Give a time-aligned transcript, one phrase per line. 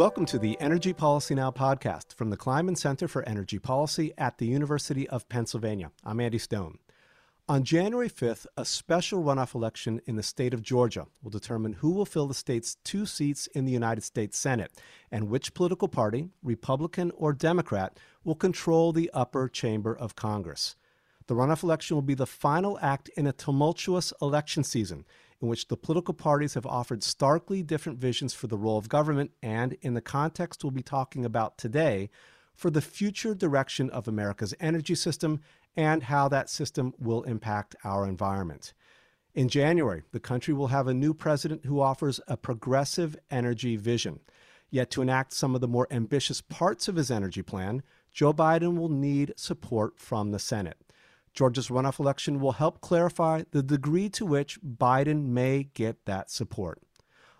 [0.00, 4.38] Welcome to the Energy Policy Now podcast from the Kleinman Center for Energy Policy at
[4.38, 5.92] the University of Pennsylvania.
[6.02, 6.78] I'm Andy Stone.
[7.50, 11.90] On January 5th, a special runoff election in the state of Georgia will determine who
[11.90, 14.72] will fill the state's two seats in the United States Senate
[15.12, 20.76] and which political party, Republican or Democrat, will control the upper chamber of Congress.
[21.26, 25.04] The runoff election will be the final act in a tumultuous election season
[25.40, 29.30] in which the political parties have offered starkly different visions for the role of government
[29.42, 32.10] and, in the context we'll be talking about today,
[32.54, 35.40] for the future direction of America's energy system
[35.76, 38.74] and how that system will impact our environment.
[39.34, 44.20] In January, the country will have a new president who offers a progressive energy vision.
[44.70, 48.76] Yet, to enact some of the more ambitious parts of his energy plan, Joe Biden
[48.76, 50.76] will need support from the Senate.
[51.32, 56.82] Georgia's runoff election will help clarify the degree to which Biden may get that support.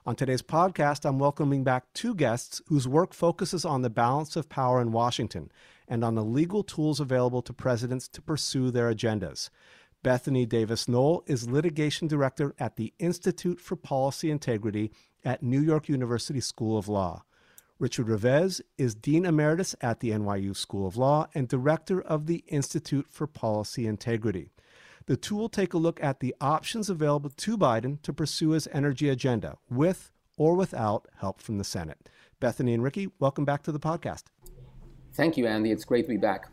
[0.06, 4.48] On today's podcast, I'm welcoming back two guests whose work focuses on the balance of
[4.48, 5.52] power in Washington
[5.86, 9.50] and on the legal tools available to presidents to pursue their agendas.
[10.02, 14.90] Bethany Davis Noll is litigation director at the Institute for Policy Integrity
[15.24, 17.24] at New York University School of Law.
[17.80, 22.44] Richard Revesz is Dean Emeritus at the NYU School of Law and Director of the
[22.48, 24.50] Institute for Policy Integrity.
[25.06, 28.68] The two will take a look at the options available to Biden to pursue his
[28.70, 32.10] energy agenda, with or without help from the Senate.
[32.38, 34.24] Bethany and Ricky, welcome back to the podcast.
[35.14, 35.70] Thank you, Andy.
[35.70, 36.50] It's great to be back.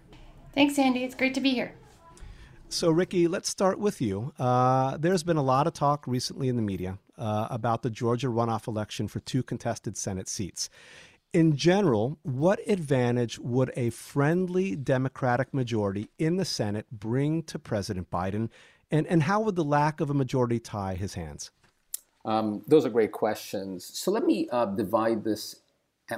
[0.54, 1.04] Thanks, Andy.
[1.04, 1.74] It's great to be here.
[2.70, 4.34] So, Ricky, let's start with you.
[4.40, 8.28] Uh, there's been a lot of talk recently in the media uh, about the Georgia
[8.28, 10.70] runoff election for two contested Senate seats
[11.38, 18.10] in general, what advantage would a friendly Democratic majority in the Senate bring to President
[18.10, 18.50] Biden?
[18.90, 21.52] And, and how would the lack of a majority tie his hands?
[22.26, 23.86] Um, those are great questions.
[23.86, 25.58] So let me uh, divide this,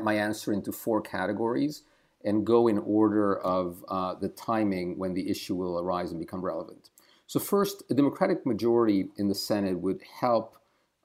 [0.02, 1.83] my answer into four categories
[2.23, 6.45] and go in order of uh, the timing when the issue will arise and become
[6.45, 6.92] relevant.
[7.27, 10.55] So, first, a Democratic majority in the Senate would help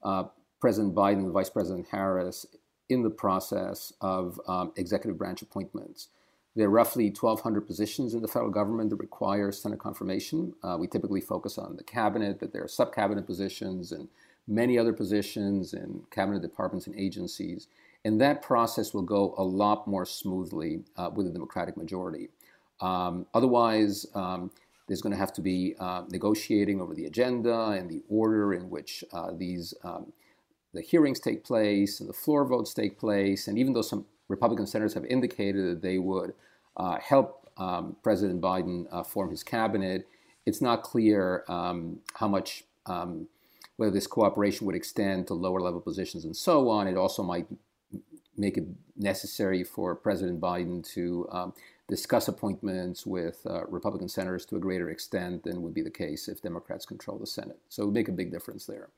[0.05, 0.27] uh,
[0.61, 2.47] President Biden and Vice President Harris
[2.89, 6.09] in the process of um, executive branch appointments.
[6.57, 10.55] There are roughly 1,200 positions in the federal government that require Senate confirmation.
[10.63, 14.09] Uh, we typically focus on the cabinet, but there are sub cabinet positions and
[14.47, 17.67] many other positions in cabinet departments and agencies.
[18.05, 22.29] And that process will go a lot more smoothly uh, with a Democratic majority.
[22.81, 24.51] Um, otherwise, um,
[24.87, 28.69] there's going to have to be uh, negotiating over the agenda and the order in
[28.69, 30.13] which uh, these um,
[30.75, 34.67] the hearings take place and the floor votes take place, and even though some Republican
[34.67, 36.35] senators have indicated that they would
[36.77, 40.07] uh, help um, President Biden uh, form his cabinet,
[40.45, 43.29] it's not clear um, how much um,
[43.77, 46.87] whether this cooperation would extend to lower level positions and so on.
[46.87, 47.47] It also might
[48.37, 48.65] make it
[48.97, 51.53] necessary for President Biden to um,
[51.89, 56.29] discuss appointments with uh, Republican senators to a greater extent than would be the case
[56.29, 57.59] if Democrats control the Senate.
[57.69, 58.89] So it would make a big difference there.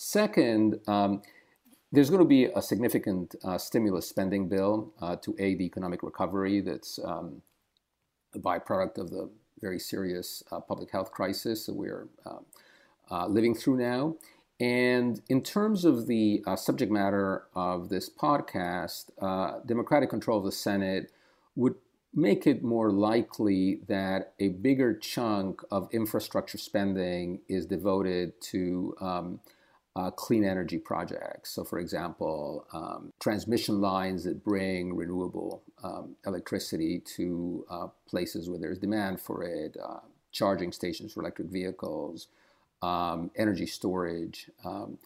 [0.00, 1.22] Second, um,
[1.90, 6.04] there's going to be a significant uh, stimulus spending bill uh, to aid the economic
[6.04, 7.42] recovery that's um,
[8.32, 9.28] a byproduct of the
[9.60, 12.44] very serious uh, public health crisis that we're um,
[13.10, 14.14] uh, living through now.
[14.60, 20.44] And in terms of the uh, subject matter of this podcast, uh, Democratic control of
[20.44, 21.10] the Senate
[21.56, 21.74] would
[22.14, 29.40] make it more likely that a bigger chunk of infrastructure spending is devoted to um,
[29.98, 31.50] uh, clean energy projects.
[31.50, 38.60] So, for example, um, transmission lines that bring renewable um, electricity to uh, places where
[38.60, 39.98] there's demand for it, uh,
[40.30, 42.28] charging stations for electric vehicles,
[42.80, 44.98] um, energy storage um,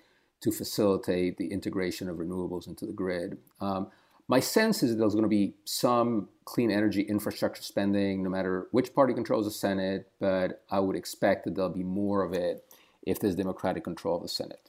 [0.42, 3.38] to facilitate the integration of renewables into the grid.
[3.62, 3.86] Um,
[4.28, 8.66] my sense is that there's going to be some clean energy infrastructure spending, no matter
[8.72, 12.62] which party controls the Senate, but I would expect that there'll be more of it
[13.06, 14.68] if there's Democratic control of the Senate.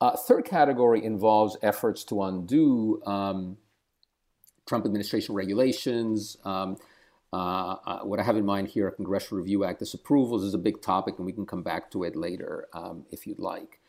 [0.00, 3.56] Uh, third category involves efforts to undo um,
[4.66, 6.36] Trump administration regulations.
[6.44, 6.76] Um,
[7.32, 10.80] uh, uh, what I have in mind here, Congressional Review Act disapprovals is a big
[10.80, 13.80] topic, and we can come back to it later um, if you'd like.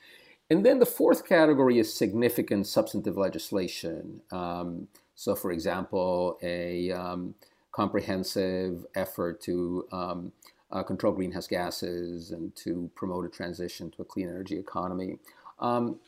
[0.49, 4.21] And then the fourth category is significant substantive legislation.
[4.31, 7.35] Um, so, for example, a um,
[7.71, 10.31] comprehensive effort to um,
[10.71, 15.19] uh, control greenhouse gases and to promote a transition to a clean energy economy.
[15.59, 15.99] Um,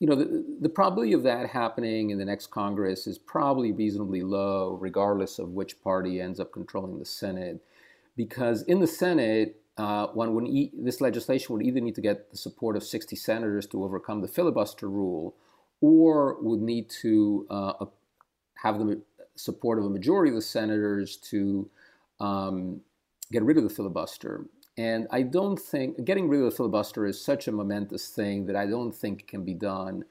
[0.00, 4.22] you know, the, the probability of that happening in the next Congress is probably reasonably
[4.22, 7.62] low, regardless of which party ends up controlling the Senate,
[8.16, 12.30] because in the Senate, uh, one would e- this legislation would either need to get
[12.30, 15.36] the support of 60 senators to overcome the filibuster rule,
[15.80, 17.84] or would need to uh,
[18.62, 19.00] have the
[19.36, 21.68] support of a majority of the senators to
[22.20, 22.80] um,
[23.30, 24.46] get rid of the filibuster.
[24.78, 28.56] And I don't think getting rid of the filibuster is such a momentous thing that
[28.56, 30.04] I don't think can be done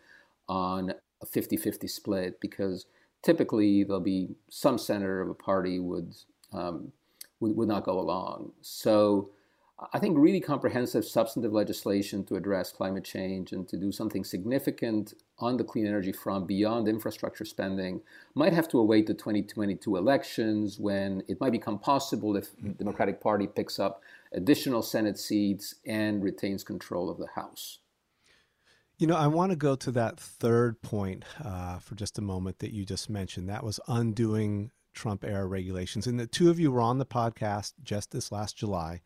[0.48, 2.86] on a 50 50 split because
[3.24, 6.14] typically there'll be some senator of a party would,
[6.54, 6.92] um,
[7.40, 8.52] would, would not go along.
[8.62, 9.32] So
[9.94, 15.16] I think really comprehensive substantive legislation to address climate change and to do something significant
[15.40, 18.02] on the clean energy front beyond infrastructure spending
[18.36, 23.20] might have to await the 2022 elections when it might become possible if the Democratic
[23.20, 24.04] Party picks up
[24.34, 27.80] additional Senate seats and retains control of the House.
[28.98, 32.60] You know, I want to go to that third point uh, for just a moment
[32.60, 33.50] that you just mentioned.
[33.50, 36.06] That was undoing Trump era regulations.
[36.06, 39.02] And the two of you were on the podcast just this last July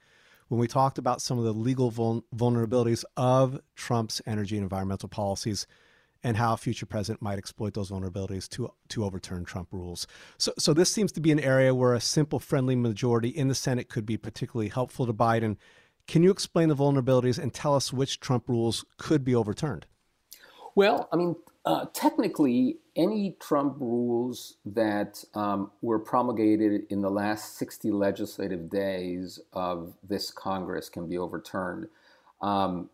[0.48, 5.10] when we talked about some of the legal vul- vulnerabilities of Trump's energy and environmental
[5.10, 5.66] policies
[6.25, 10.07] and how a future president might exploit those vulnerabilities to to overturn Trump rules.
[10.39, 13.56] So so this seems to be an area where a simple friendly majority in the
[13.56, 15.56] Senate could be particularly helpful to Biden.
[16.07, 19.86] Can you explain the vulnerabilities and tell us which Trump rules could be overturned?
[20.74, 27.57] Well, I mean, uh, technically, any Trump rules that um, were promulgated in the last
[27.57, 31.88] 60 legislative days of this Congress can be overturned.
[32.42, 32.89] Um,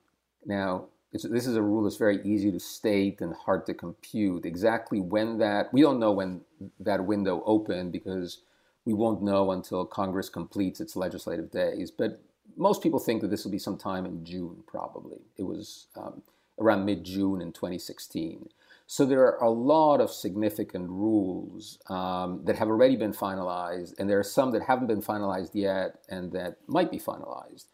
[0.45, 4.45] now, this is a rule that's very easy to state and hard to compute.
[4.45, 6.41] Exactly when that, we don't know when
[6.79, 8.41] that window opened because
[8.85, 11.91] we won't know until Congress completes its legislative days.
[11.91, 12.21] But
[12.55, 15.19] most people think that this will be sometime in June, probably.
[15.37, 16.21] It was um,
[16.59, 18.49] around mid June in 2016.
[18.87, 24.09] So there are a lot of significant rules um, that have already been finalized, and
[24.09, 27.65] there are some that haven't been finalized yet and that might be finalized.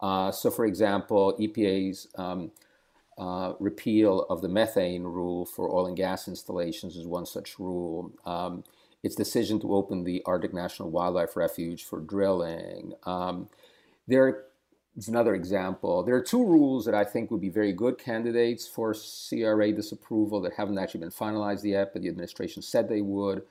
[0.00, 2.50] Uh, so, for example, EPA's um,
[3.18, 8.12] uh, repeal of the methane rule for oil and gas installations is one such rule.
[8.24, 8.64] Um,
[9.02, 12.94] its decision to open the Arctic National Wildlife Refuge for drilling.
[13.04, 13.48] Um,
[14.06, 14.44] there
[14.96, 16.02] it's another example.
[16.02, 20.42] There are two rules that I think would be very good candidates for CRA disapproval
[20.42, 23.42] that haven't actually been finalized yet, but the administration said they would.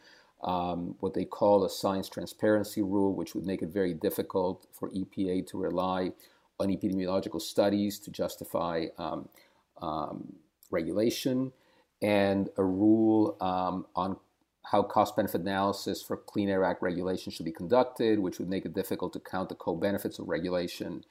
[0.43, 4.89] Um, what they call a science transparency rule, which would make it very difficult for
[4.89, 6.11] EPA to rely
[6.59, 9.27] on epidemiological studies to justify um,
[9.81, 10.35] um,
[10.69, 11.51] regulation,
[12.01, 14.17] and a rule um, on
[14.63, 18.65] how cost benefit analysis for Clean Air Act regulation should be conducted, which would make
[18.65, 21.03] it difficult to count the co benefits of regulation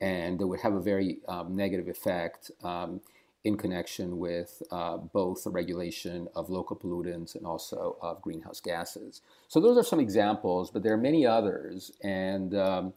[0.00, 3.00] and that would have a very um, negative effect um,
[3.44, 9.20] in connection with uh, both the regulation of local pollutants and also of greenhouse gases.
[9.48, 12.92] So those are some examples, but there are many others, and um,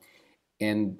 [0.59, 0.99] and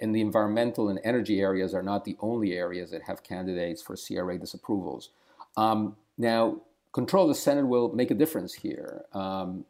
[0.00, 3.96] and the environmental and energy areas are not the only areas that have candidates for
[3.96, 5.08] CRA disapprovals.
[5.56, 6.62] Um, now,
[6.92, 9.04] control of the Senate will make a difference here.
[9.12, 9.64] Um,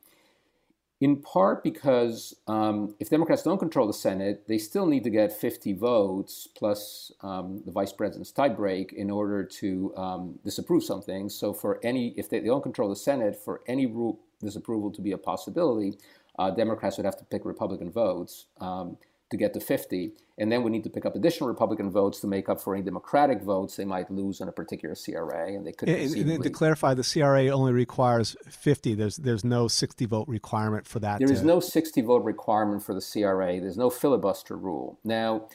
[1.00, 5.32] in part because um, if Democrats don't control the Senate, they still need to get
[5.32, 11.28] 50 votes plus um, the vice president's tiebreak in order to um, disapprove something.
[11.28, 15.00] So, for any, if they, they, don't control the Senate, for any rule disapproval to
[15.00, 15.98] be a possibility,
[16.38, 18.46] uh, Democrats would have to pick Republican votes.
[18.60, 18.96] Um,
[19.30, 20.12] to get to 50.
[20.38, 22.82] And then we need to pick up additional Republican votes to make up for any
[22.82, 25.48] Democratic votes they might lose on a particular CRA.
[25.52, 25.88] And they could.
[25.88, 28.94] And, and to clarify, the CRA only requires 50.
[28.94, 31.18] There's there's no 60 vote requirement for that.
[31.18, 31.34] There to...
[31.34, 33.60] is no 60 vote requirement for the CRA.
[33.60, 34.98] There's no filibuster rule.
[35.04, 35.48] Now,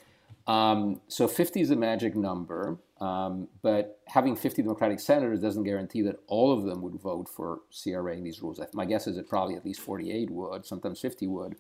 [0.46, 2.78] um, so 50 is a magic number.
[3.00, 7.60] Um, but having 50 Democratic senators doesn't guarantee that all of them would vote for
[7.84, 8.62] CRA in these rules.
[8.72, 11.58] My guess is that probably at least 48 would, sometimes 50 would.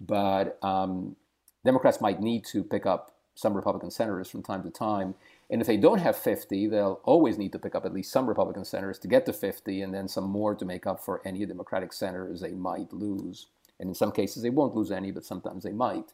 [0.00, 1.16] But um,
[1.66, 5.14] Democrats might need to pick up some Republican senators from time to time.
[5.50, 8.26] And if they don't have 50, they'll always need to pick up at least some
[8.26, 11.44] Republican senators to get to 50, and then some more to make up for any
[11.44, 13.48] Democratic senators they might lose.
[13.78, 16.12] And in some cases, they won't lose any, but sometimes they might.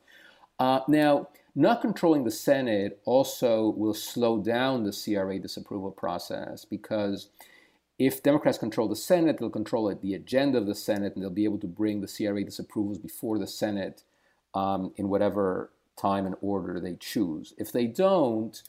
[0.58, 7.28] Uh, now, not controlling the Senate also will slow down the CRA disapproval process because
[7.98, 11.30] if Democrats control the Senate, they'll control it, the agenda of the Senate and they'll
[11.30, 14.02] be able to bring the CRA disapprovals before the Senate
[14.54, 17.54] um, in whatever time and order they choose.
[17.58, 18.62] If they don't,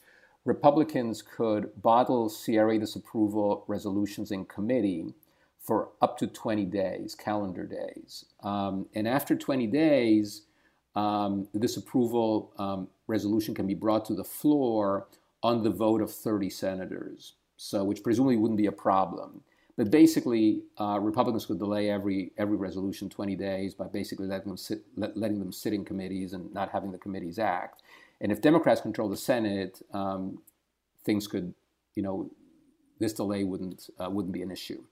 [0.46, 5.14] Republicans could bottle CRA disapproval resolutions in committee
[5.60, 8.26] for up to 20 days, calendar days.
[8.44, 10.44] Um, and after 20 days,
[10.96, 15.08] um, the disapproval um, resolution can be brought to the floor
[15.42, 19.42] on the vote of 30 senators, so which presumably wouldn't be a problem.
[19.76, 24.58] But basically, uh, Republicans could delay every every resolution 20 days by basically letting them
[24.58, 27.82] sit let, letting them sit in committees and not having the committees act.
[28.22, 30.40] And if Democrats control the Senate, um,
[31.04, 31.54] things could,
[31.96, 32.30] you know,
[33.00, 34.84] this delay wouldn't uh, wouldn't be an issue.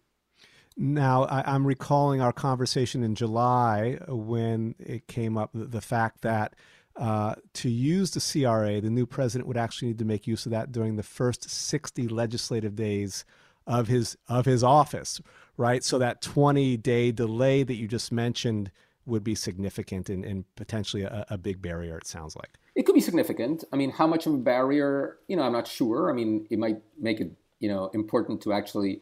[0.77, 6.21] Now, I, am recalling our conversation in July when it came up the, the fact
[6.21, 6.55] that
[6.95, 10.51] uh, to use the CRA, the new president would actually need to make use of
[10.53, 13.25] that during the first 60 legislative days
[13.71, 15.21] of his of his office,
[15.55, 15.83] right?
[15.83, 18.69] So that 20 day delay that you just mentioned
[19.05, 21.97] would be significant and, and potentially a, a, big barrier.
[21.97, 23.63] It sounds like it could be significant.
[23.73, 25.17] I mean, how much of a barrier?
[25.27, 26.11] You know, I'm not sure.
[26.11, 29.01] I mean, it might make it you know important to actually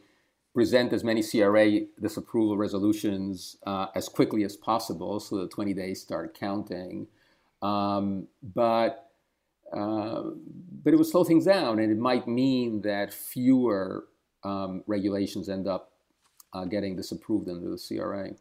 [0.54, 6.02] present as many CRA disapproval resolutions uh, as quickly as possible, so the 20 days
[6.02, 7.08] start counting.
[7.62, 9.10] Um, but
[9.76, 10.24] uh,
[10.84, 14.06] but it would slow things down, and it might mean that fewer
[14.44, 15.92] um, regulations end up
[16.54, 18.32] uh, getting disapproved under the CRA.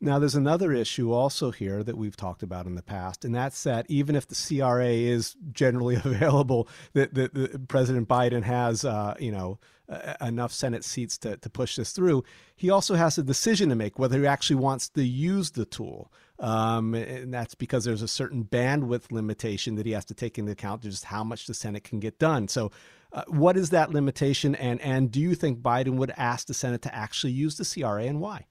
[0.00, 3.62] Now, there's another issue also here that we've talked about in the past, and that's
[3.62, 9.30] that even if the CRA is generally available, that, that, President Biden has, uh, you
[9.30, 12.24] know, uh, enough Senate seats to, to push this through,
[12.56, 16.12] he also has a decision to make whether he actually wants to use the tool.
[16.40, 20.52] Um, and that's because there's a certain bandwidth limitation that he has to take into
[20.52, 22.48] account just how much the Senate can get done.
[22.48, 22.72] So,
[23.12, 26.80] uh, what is that limitation, and and do you think Biden would ask the Senate
[26.82, 28.46] to actually use the CRA, and why?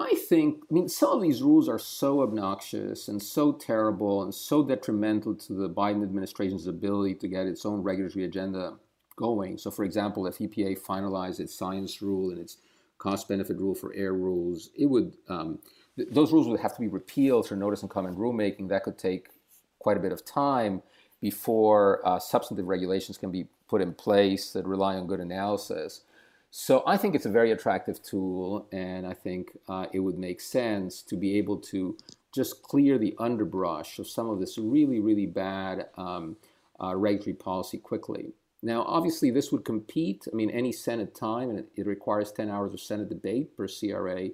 [0.00, 4.34] I think, I mean, some of these rules are so obnoxious and so terrible and
[4.34, 8.78] so detrimental to the Biden administration's ability to get its own regulatory agenda
[9.16, 9.58] going.
[9.58, 12.56] So, for example, if EPA finalized its science rule and its
[12.98, 15.58] cost benefit rule for air rules, it would um,
[15.96, 18.68] th- those rules would have to be repealed for notice and comment rulemaking.
[18.68, 19.28] That could take
[19.78, 20.82] quite a bit of time
[21.20, 26.02] before uh, substantive regulations can be put in place that rely on good analysis.
[26.50, 30.40] So I think it's a very attractive tool, and I think uh, it would make
[30.40, 31.96] sense to be able to
[32.34, 36.36] just clear the underbrush of some of this really, really bad um,
[36.82, 38.32] uh, regulatory policy quickly.
[38.62, 40.28] Now, obviously, this would compete.
[40.30, 43.66] I mean, any Senate time, and it, it requires 10 hours of Senate debate per
[43.66, 44.28] CRA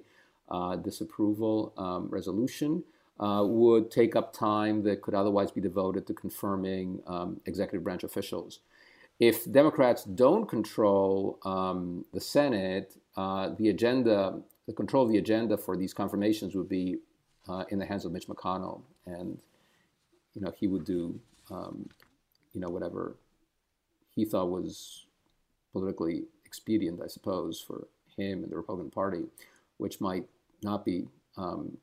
[0.83, 2.83] disapproval um, resolution,
[3.19, 8.03] uh, would take up time that could otherwise be devoted to confirming um, executive branch
[8.03, 8.59] officials.
[9.19, 15.57] If Democrats don't control um, the Senate, uh, the agenda, the control of the agenda
[15.57, 16.99] for these confirmations would be
[17.49, 19.37] uh, in the hands of Mitch McConnell, and
[20.35, 21.19] you know he would do
[21.51, 21.89] um,
[22.53, 23.17] you know whatever
[24.15, 25.05] he thought was
[25.73, 27.87] politically expedient, I suppose, for
[28.17, 29.23] him and the Republican Party,
[29.77, 30.25] which might
[30.63, 31.77] not be um,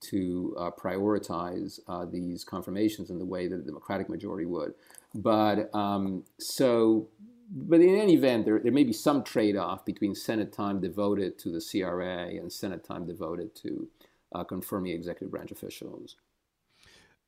[0.00, 4.74] to uh, prioritize uh, these confirmations in the way that the Democratic majority would.
[5.14, 7.08] But um, so,
[7.50, 11.38] but in any event, there, there may be some trade off between Senate time devoted
[11.40, 13.88] to the CRA and Senate time devoted to
[14.34, 16.16] uh, confirming executive branch officials.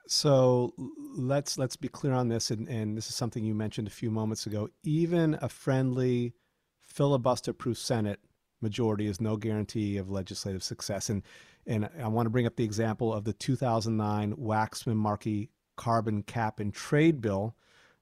[0.09, 0.73] So
[1.17, 4.11] let's let's be clear on this, and, and this is something you mentioned a few
[4.11, 4.69] moments ago.
[4.85, 6.35] Even a friendly,
[6.81, 8.21] filibuster-proof Senate
[8.61, 11.11] majority is no guarantee of legislative success.
[11.11, 11.23] And
[11.67, 16.73] and I want to bring up the example of the 2009 Waxman-Markey carbon cap and
[16.73, 17.57] trade bill,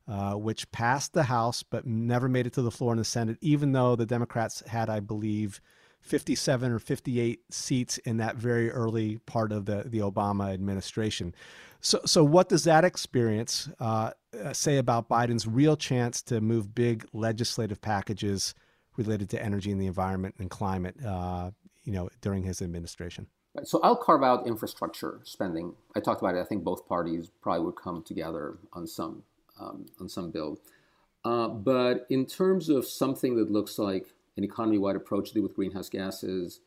[0.06, 3.38] uh, which passed the House but never made it to the floor in the Senate,
[3.40, 5.60] even though the Democrats had, I believe,
[6.02, 11.34] 57 or 58 seats in that very early part of the, the Obama administration.
[11.80, 14.10] So, so what does that experience uh,
[14.52, 18.54] say about Biden's real chance to move big legislative packages
[18.96, 21.50] related to energy and the environment and climate, uh,
[21.84, 23.26] you know, during his administration?
[23.62, 25.74] So I'll carve out infrastructure spending.
[25.94, 26.40] I talked about it.
[26.40, 29.22] I think both parties probably would come together on some
[29.60, 30.58] um, on some bill.
[31.24, 35.54] Uh, but in terms of something that looks like an economy-wide approach to deal with
[35.54, 36.60] greenhouse gases,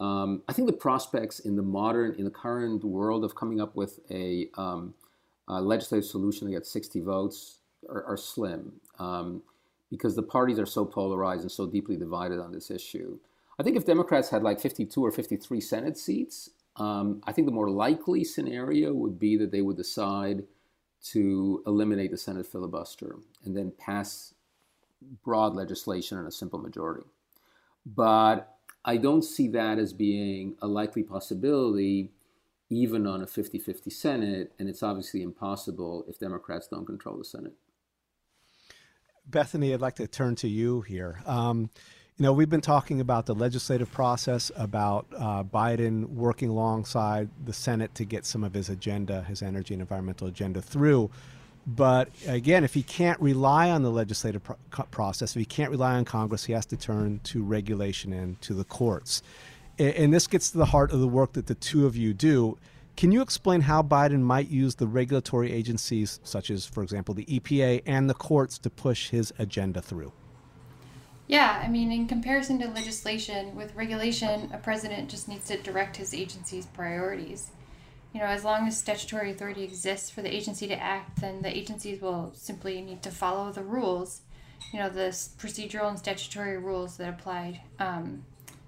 [0.00, 3.76] um, I think the prospects in the modern, in the current world of coming up
[3.76, 4.94] with a, um,
[5.48, 9.42] a legislative solution that gets 60 votes are, are slim um,
[9.90, 13.18] because the parties are so polarized and so deeply divided on this issue.
[13.58, 17.52] I think if Democrats had like 52 or 53 Senate seats, um, I think the
[17.52, 20.44] more likely scenario would be that they would decide
[21.10, 24.34] to eliminate the Senate filibuster and then pass
[25.22, 27.06] broad legislation in a simple majority.
[27.86, 32.10] But I don't see that as being a likely possibility
[32.70, 37.24] even on a 50 50 Senate, and it's obviously impossible if Democrats don't control the
[37.24, 37.52] Senate.
[39.26, 41.20] Bethany, I'd like to turn to you here.
[41.26, 41.70] Um,
[42.16, 47.52] you know, we've been talking about the legislative process, about uh, Biden working alongside the
[47.52, 51.10] Senate to get some of his agenda, his energy and environmental agenda through.
[51.66, 55.94] But again, if he can't rely on the legislative pro- process, if he can't rely
[55.94, 59.22] on Congress, he has to turn to regulation and to the courts.
[59.78, 62.14] And, and this gets to the heart of the work that the two of you
[62.14, 62.58] do.
[62.96, 67.24] Can you explain how Biden might use the regulatory agencies, such as, for example, the
[67.24, 70.12] EPA and the courts, to push his agenda through?
[71.26, 75.96] Yeah, I mean, in comparison to legislation, with regulation, a president just needs to direct
[75.96, 77.50] his agency's priorities.
[78.12, 81.56] You know, as long as statutory authority exists for the agency to act, then the
[81.56, 84.20] agencies will simply need to follow the rules,
[84.72, 85.08] you know, the
[85.38, 88.24] procedural and statutory rules that apply um,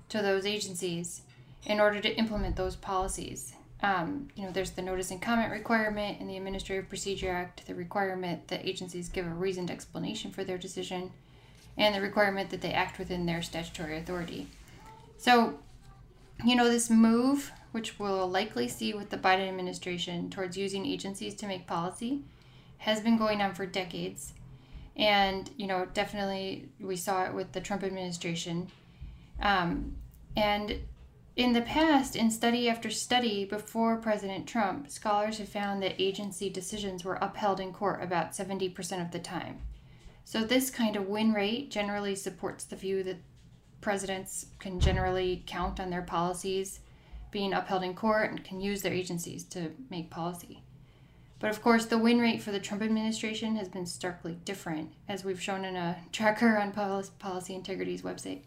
[0.09, 1.23] to those agencies
[1.65, 3.56] in order to implement those policies.
[3.83, 7.75] Um, you know, there's the notice and comment requirement in the Administrative Procedure Act, the
[7.75, 11.11] requirement that agencies give a reasoned explanation for their decision
[11.77, 14.49] and the requirement that they act within their statutory authority.
[15.19, 15.59] So,
[16.45, 21.35] you know, this move, which we'll likely see with the Biden administration towards using agencies
[21.35, 22.23] to make policy,
[22.79, 24.33] has been going on for decades.
[24.97, 28.69] And, you know, definitely we saw it with the Trump administration.
[29.41, 29.97] Um,
[30.35, 30.79] and
[31.37, 36.49] in the past, in study after study before President Trump, scholars have found that agency
[36.49, 39.61] decisions were upheld in court about 70% of the time.
[40.25, 43.19] So, this kind of win rate generally supports the view that
[43.83, 46.81] presidents can generally count on their policies
[47.31, 50.63] being upheld in court and can use their agencies to make policy.
[51.39, 55.23] But of course, the win rate for the Trump administration has been starkly different, as
[55.23, 58.41] we've shown in a tracker on Policy Integrity's website.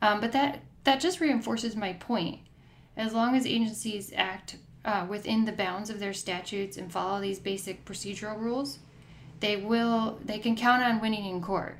[0.00, 2.38] Um, but that, that just reinforces my point.
[2.96, 7.40] As long as agencies act uh, within the bounds of their statutes and follow these
[7.40, 8.78] basic procedural rules,
[9.40, 11.76] they will they can count on winning in court.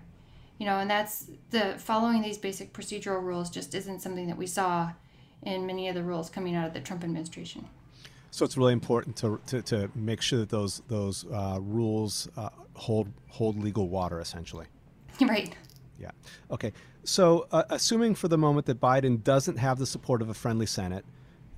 [0.58, 4.48] You know and that's the following these basic procedural rules just isn't something that we
[4.48, 4.90] saw
[5.42, 7.68] in many of the rules coming out of the trump administration.
[8.32, 12.48] So it's really important to, to, to make sure that those those uh, rules uh,
[12.74, 14.66] hold hold legal water essentially.
[15.20, 15.54] Right
[15.98, 16.10] yeah
[16.50, 16.72] okay
[17.04, 20.66] so uh, assuming for the moment that biden doesn't have the support of a friendly
[20.66, 21.04] senate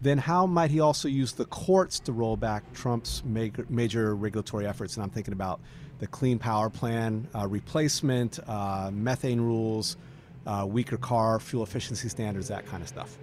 [0.00, 4.66] then how might he also use the courts to roll back Trump's major, major regulatory
[4.66, 4.96] efforts?
[4.96, 5.60] And I'm thinking about
[5.98, 9.96] the Clean Power Plan, uh, replacement, uh, methane rules,
[10.46, 13.18] uh, weaker car fuel efficiency standards, that kind of stuff.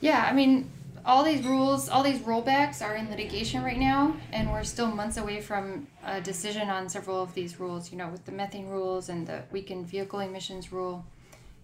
[0.00, 0.70] Yeah, I mean,
[1.04, 5.16] all these rules, all these rollbacks are in litigation right now, and we're still months
[5.16, 9.08] away from a decision on several of these rules, you know, with the methane rules
[9.08, 11.04] and the weakened vehicle emissions rule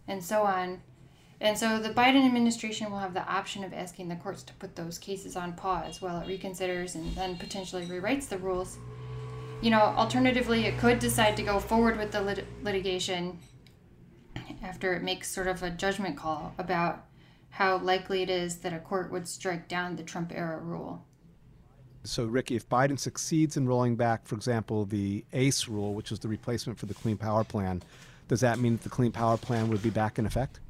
[0.07, 0.83] and so on.
[1.40, 4.76] And so the Biden administration will have the option of asking the courts to put
[4.76, 8.76] those cases on pause while it reconsiders and then potentially rewrites the rules
[9.61, 13.38] you know, alternatively, it could decide to go forward with the lit- litigation
[14.62, 17.05] after it makes sort of a judgment call about
[17.50, 21.04] how likely it is that a court would strike down the Trump era rule.
[22.02, 26.18] So, Ricky, if Biden succeeds in rolling back, for example, the ACE rule, which is
[26.18, 27.82] the replacement for the Clean Power Plan,
[28.28, 30.60] does that mean that the Clean Power Plan would be back in effect?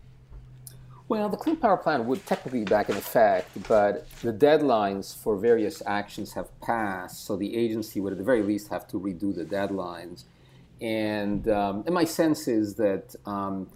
[1.07, 5.37] Well, the Clean Power Plan would technically be back in effect, but the deadlines for
[5.37, 9.35] various actions have passed, so the agency would at the very least have to redo
[9.35, 10.25] the deadlines.
[10.81, 13.69] And, um, and my sense is that um,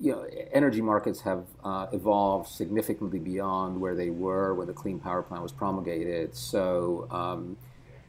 [0.00, 4.98] you know, energy markets have uh, evolved significantly beyond where they were when the Clean
[4.98, 6.34] Power Plan was promulgated.
[6.34, 7.56] So um,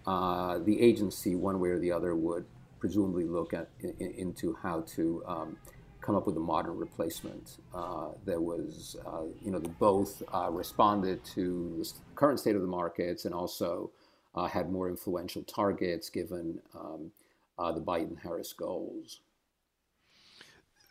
[0.08, 2.46] uh, the agency, one way or the other, would
[2.80, 5.58] presumably look at in, into how to um,
[6.02, 10.50] come up with a modern replacement uh, that was, uh, you know, that both uh,
[10.50, 13.92] responded to the current state of the markets and also
[14.36, 17.12] uh, had more influential targets given um,
[17.58, 19.20] the Biden-Harris goals.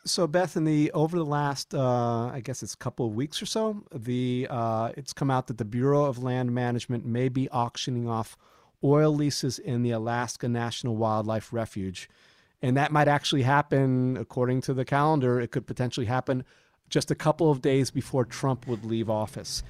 [0.05, 3.83] So, Bethany, over the last, uh, I guess it's a couple of weeks or so,
[3.93, 4.47] the
[4.95, 8.37] it's come out that the Bureau of Land Management may be auctioning off
[8.83, 12.09] oil leases in the Alaska National Wildlife Refuge
[12.61, 16.43] and that might actually happen, according to the calendar, it could potentially happen
[16.89, 19.63] just a couple of days before Trump would leave office.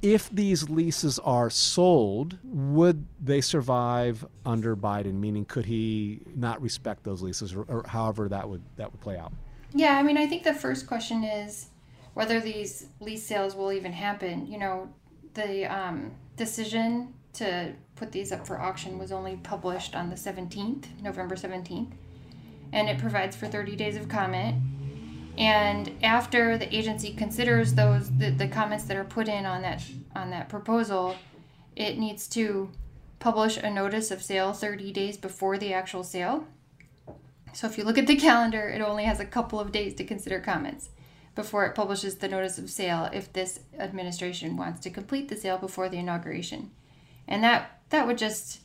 [0.00, 5.14] If these leases are sold, would they survive under Biden?
[5.14, 9.16] Meaning, could he not respect those leases, or, or however that would that would play
[9.16, 9.32] out?
[9.74, 11.66] Yeah, I mean, I think the first question is
[12.14, 14.46] whether these lease sales will even happen.
[14.46, 14.88] You know,
[15.34, 21.00] the um, decision to put these up for auction was only published on the 17th,
[21.00, 21.92] November 17th
[22.72, 24.56] and it provides for 30 days of comment.
[25.38, 29.82] And after the agency considers those the, the comments that are put in on that
[30.14, 31.16] on that proposal,
[31.74, 32.70] it needs to
[33.18, 36.46] publish a notice of sale 30 days before the actual sale.
[37.52, 40.04] So if you look at the calendar, it only has a couple of days to
[40.04, 40.90] consider comments
[41.34, 45.58] before it publishes the notice of sale if this administration wants to complete the sale
[45.58, 46.70] before the inauguration.
[47.28, 48.60] And that that would just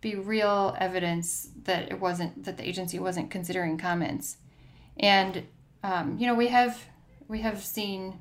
[0.00, 4.38] be real evidence that it wasn't that the agency wasn't considering comments.
[4.98, 5.46] And
[5.82, 6.82] um, you know, we have
[7.28, 8.20] we have seen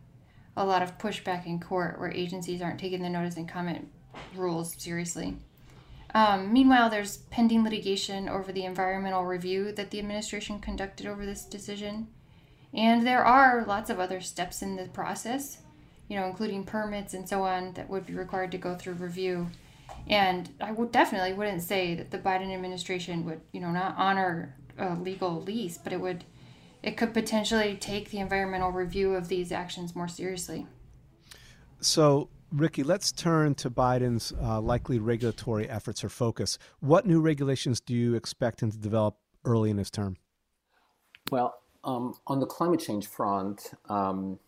[0.55, 3.89] a lot of pushback in court where agencies aren't taking the notice and comment
[4.35, 5.37] rules seriously.
[6.13, 11.45] Um, meanwhile, there's pending litigation over the environmental review that the administration conducted over this
[11.45, 12.07] decision.
[12.73, 15.59] And there are lots of other steps in the process,
[16.07, 19.49] you know, including permits and so on that would be required to go through review.
[20.07, 24.55] And I would definitely wouldn't say that the Biden administration would, you know, not honor
[24.77, 26.23] a legal lease, but it would,
[26.81, 30.65] it could potentially take the environmental review of these actions more seriously.
[31.81, 36.57] So, Ricky, let's turn to Biden's uh, likely regulatory efforts or focus.
[36.79, 40.17] What new regulations do you expect him to develop early in his term?
[41.31, 44.39] Well, um, on the climate change front, um,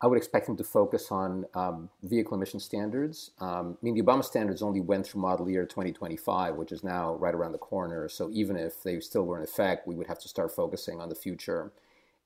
[0.00, 3.32] I would expect him to focus on um, vehicle emission standards.
[3.40, 7.14] Um, I mean, the Obama standards only went through model year 2025, which is now
[7.14, 8.08] right around the corner.
[8.08, 11.08] So even if they still were in effect, we would have to start focusing on
[11.08, 11.72] the future.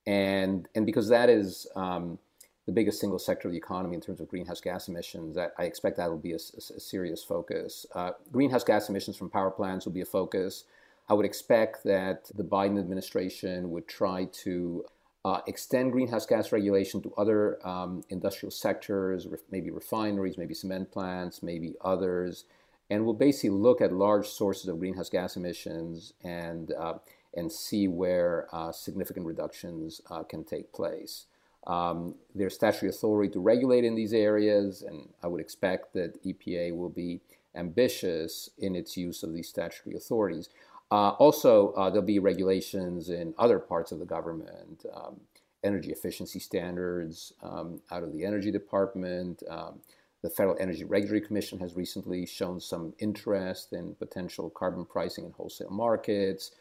[0.06, 2.18] And, and because that is um,
[2.66, 5.64] the biggest single sector of the economy in terms of greenhouse gas emissions, I, I
[5.64, 7.86] expect that will be a, a, a serious focus.
[7.94, 10.64] Uh, greenhouse gas emissions from power plants will be a focus.
[11.08, 14.84] I would expect that the Biden administration would try to
[15.24, 21.42] uh, extend greenhouse gas regulation to other um, industrial sectors, maybe refineries, maybe cement plants,
[21.42, 22.44] maybe others,
[22.90, 26.94] and we'll basically look at large sources of greenhouse gas emissions and uh,
[27.34, 31.26] and see where uh, significant reductions uh, can take place.
[31.66, 36.76] Um, there's statutory authority to regulate in these areas, and I would expect that EPA
[36.76, 37.20] will be
[37.54, 40.48] ambitious in its use of these statutory authorities.
[40.90, 45.20] Uh, also, uh, there'll be regulations in other parts of the government, um,
[45.64, 49.42] energy efficiency standards um, out of the Energy Department.
[49.48, 49.80] Um,
[50.22, 55.32] the Federal Energy Regulatory Commission has recently shown some interest in potential carbon pricing in
[55.32, 56.52] wholesale markets.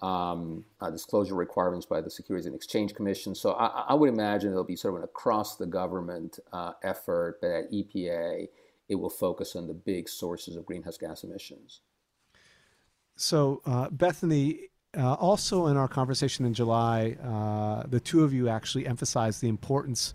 [0.00, 3.34] Um, uh, disclosure requirements by the Securities and Exchange Commission.
[3.34, 7.40] So I, I would imagine it'll be sort of an across the government uh, effort,
[7.40, 8.46] but at EPA,
[8.88, 11.80] it will focus on the big sources of greenhouse gas emissions.
[13.16, 18.48] So, uh, Bethany, uh, also in our conversation in July, uh, the two of you
[18.48, 20.14] actually emphasized the importance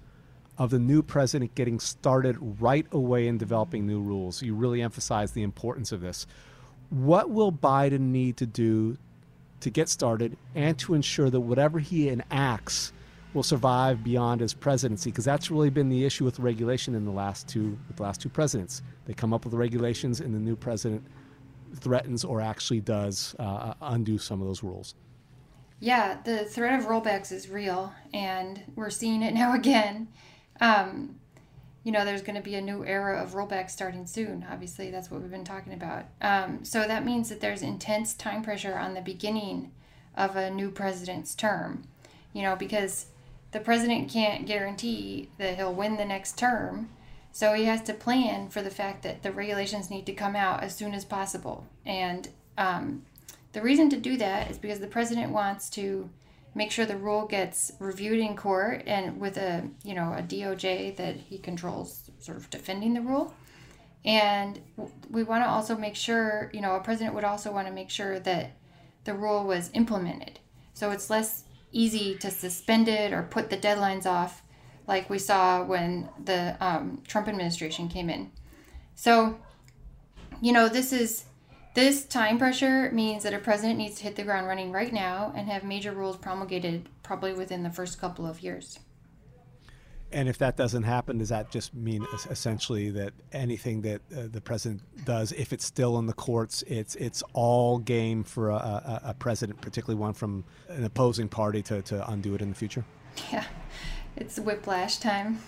[0.58, 4.42] of the new president getting started right away in developing new rules.
[4.42, 6.26] You really emphasized the importance of this.
[6.90, 8.98] What will Biden need to do
[9.64, 12.94] to get started and to ensure that whatever he enacts
[13.34, 15.10] will survive beyond his presidency?
[15.10, 18.22] Because that's really been the issue with regulation in the last two, with the last
[18.22, 18.82] two presidents.
[19.06, 21.04] They come up with regulations, and the new president
[21.76, 24.96] threatens or actually does uh, undo some of those rules.
[25.80, 30.08] Yeah, the threat of rollbacks is real, and we're seeing it now again.
[30.62, 31.20] Um,
[31.84, 34.46] you know, there's going to be a new era of rollbacks starting soon.
[34.50, 36.06] Obviously, that's what we've been talking about.
[36.22, 39.72] Um, so that means that there's intense time pressure on the beginning
[40.16, 41.84] of a new president's term,
[42.32, 43.08] you know, because
[43.52, 46.90] the president can't guarantee that he'll win the next term
[47.34, 50.62] so he has to plan for the fact that the regulations need to come out
[50.62, 51.66] as soon as possible.
[51.84, 53.02] And um,
[53.54, 56.12] the reason to do that is because the president wants to
[56.56, 60.96] make sure the rule gets reviewed in court and with a you know a DOJ
[60.98, 63.34] that he controls sort of defending the rule.
[64.06, 64.60] And
[65.10, 67.90] we want to also make sure, you know, a president would also want to make
[67.90, 68.52] sure that
[69.06, 70.40] the rule was implemented.
[70.74, 74.44] So it's less easy to suspend it or put the deadlines off
[74.88, 78.32] like we saw when the um, Trump administration came in.
[78.96, 79.40] So,
[80.42, 81.24] you know, this is
[81.74, 85.34] this time pressure means that a president needs to hit the ground running right now
[85.36, 88.80] and have major rules promulgated probably within the first couple of years.
[90.12, 94.40] And if that doesn't happen, does that just mean essentially that anything that uh, the
[94.40, 99.02] president does, if it's still in the courts, it's it's all game for a, a,
[99.06, 102.86] a president, particularly one from an opposing party, to, to undo it in the future?
[103.32, 103.46] Yeah,
[104.16, 105.40] it's whiplash time.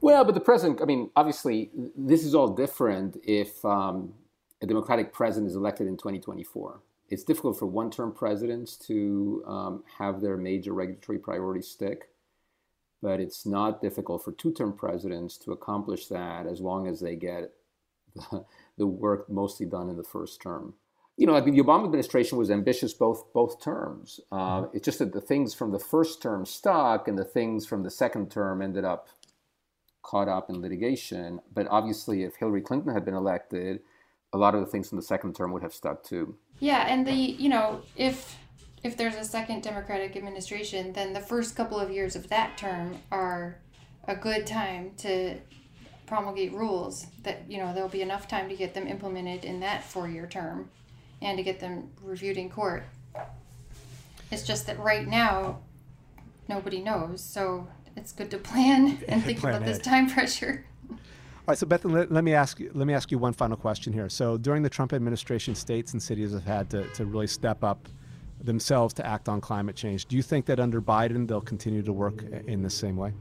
[0.00, 4.14] Well, but the president, I mean, obviously, this is all different if um,
[4.60, 6.80] a Democratic president is elected in 2024.
[7.08, 12.10] It's difficult for one term presidents to um, have their major regulatory priorities stick,
[13.00, 17.16] but it's not difficult for two term presidents to accomplish that as long as they
[17.16, 17.52] get
[18.14, 18.44] the,
[18.76, 20.74] the work mostly done in the first term
[21.18, 24.20] you know, the Obama administration was ambitious both both terms.
[24.30, 24.76] Uh, mm-hmm.
[24.76, 27.90] It's just that the things from the first term stuck, and the things from the
[27.90, 29.08] second term ended up
[30.00, 31.40] caught up in litigation.
[31.52, 33.80] But obviously, if Hillary Clinton had been elected,
[34.32, 36.36] a lot of the things in the second term would have stuck too.
[36.60, 38.36] Yeah, and the you know if
[38.82, 42.98] if there's a second Democratic administration, then the first couple of years of that term
[43.10, 43.58] are
[44.06, 45.36] a good time to
[46.06, 49.84] promulgate rules that you know there'll be enough time to get them implemented in that
[49.84, 50.70] four-year term
[51.20, 52.84] and to get them reviewed in court.
[54.30, 55.60] It's just that right now,
[56.48, 59.74] nobody knows, so it's good to plan and think plan about ahead.
[59.74, 60.64] this time pressure.
[61.48, 62.70] All right, so Beth, let, let, me ask you.
[62.74, 64.10] Let me ask you one final question here.
[64.10, 67.88] So, during the Trump administration, states and cities have had to, to really step up
[68.44, 70.04] themselves to act on climate change.
[70.04, 73.14] Do you think that under Biden they'll continue to work in the same way?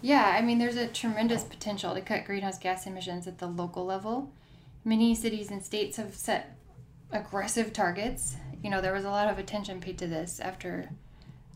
[0.00, 3.84] Yeah, I mean, there's a tremendous potential to cut greenhouse gas emissions at the local
[3.84, 4.32] level.
[4.86, 6.56] Many cities and states have set
[7.12, 8.36] aggressive targets.
[8.64, 10.88] You know, there was a lot of attention paid to this after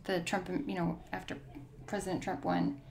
[0.04, 1.38] the Trump, you know, after
[1.86, 2.82] President Trump won.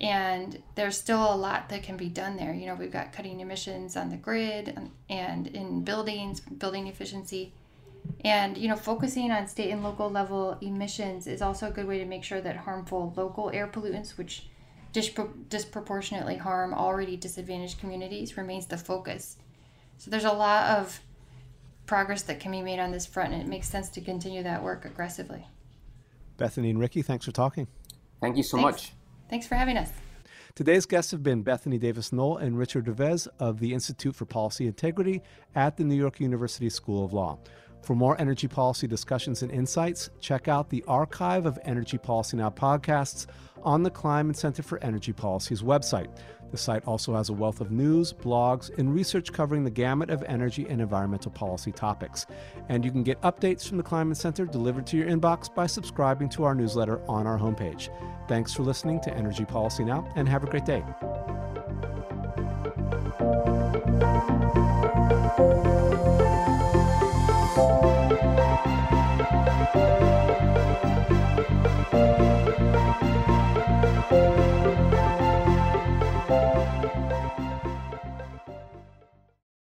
[0.00, 2.54] And there's still a lot that can be done there.
[2.54, 4.78] You know, we've got cutting emissions on the grid
[5.10, 7.52] and in buildings, building efficiency.
[8.24, 11.98] And, you know, focusing on state and local level emissions is also a good way
[11.98, 14.48] to make sure that harmful local air pollutants, which
[14.92, 19.36] disproportionately harm already disadvantaged communities, remains the focus.
[19.98, 21.00] So there's a lot of
[21.84, 24.62] progress that can be made on this front, and it makes sense to continue that
[24.62, 25.46] work aggressively.
[26.38, 27.66] Bethany and Ricky, thanks for talking.
[28.20, 28.72] Thank you so thanks.
[28.72, 28.92] much.
[29.30, 29.90] Thanks for having us.
[30.56, 34.66] Today's guests have been Bethany Davis Noll and Richard Revesz of the Institute for Policy
[34.66, 35.22] Integrity
[35.54, 37.38] at the New York University School of Law.
[37.82, 42.50] For more energy policy discussions and insights, check out the archive of Energy Policy Now
[42.50, 43.26] podcasts
[43.62, 46.08] on the Kleinman Center for Energy Policy's website.
[46.50, 50.22] The site also has a wealth of news, blogs, and research covering the gamut of
[50.24, 52.26] energy and environmental policy topics.
[52.68, 56.28] And you can get updates from the Kleinman Center delivered to your inbox by subscribing
[56.30, 57.88] to our newsletter on our homepage.
[58.28, 60.82] Thanks for listening to Energy Policy Now, and have a great day.